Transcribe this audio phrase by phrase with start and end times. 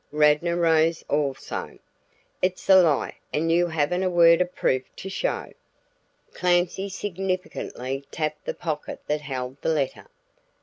[0.11, 1.77] Radnor rose also.
[2.41, 5.53] "It's a lie, and you haven't a word of proof to show."
[6.33, 10.07] Clancy significantly tapped the pocket that held the letter.